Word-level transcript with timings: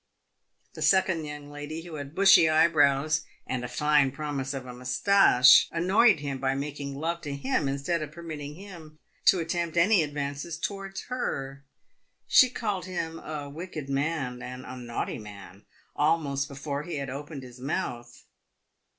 The 0.73 0.81
second 0.81 1.25
young 1.25 1.51
lady, 1.51 1.83
who 1.83 1.93
had 1.93 2.15
bushy 2.15 2.49
eyebrows, 2.49 3.21
and 3.45 3.63
a 3.63 3.67
fine 3.67 4.09
promise 4.11 4.51
of 4.51 4.65
a 4.65 4.73
moustache, 4.73 5.67
annoyed 5.71 6.21
him 6.21 6.39
by 6.39 6.55
making 6.55 6.95
love 6.95 7.21
to 7.21 7.35
him 7.35 7.67
instead 7.67 8.01
of 8.01 8.11
permitting 8.11 8.55
him 8.55 8.97
to 9.25 9.37
attempt 9.37 9.77
any 9.77 10.03
ad 10.03 10.15
vances 10.15 10.59
towards 10.59 11.03
her. 11.03 11.65
She 12.25 12.49
called 12.49 12.85
him 12.85 13.19
a 13.19 13.47
wicked 13.47 13.89
man, 13.89 14.41
and 14.41 14.65
a 14.65 14.75
naughty 14.75 15.19
man, 15.19 15.67
almost 15.95 16.47
before 16.47 16.81
he 16.81 16.95
had 16.95 17.11
opened 17.11 17.43
his 17.43 17.59
mouth. 17.59 18.23